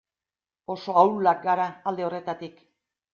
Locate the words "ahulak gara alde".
1.01-2.07